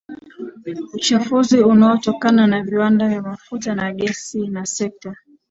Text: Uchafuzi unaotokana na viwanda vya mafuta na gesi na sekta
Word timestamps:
Uchafuzi 0.93 1.59
unaotokana 1.59 2.47
na 2.47 2.63
viwanda 2.63 3.09
vya 3.09 3.21
mafuta 3.21 3.75
na 3.75 3.93
gesi 3.93 4.47
na 4.47 4.65
sekta 4.65 5.15